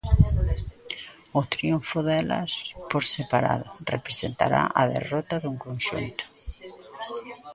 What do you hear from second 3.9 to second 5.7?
representará a derrota do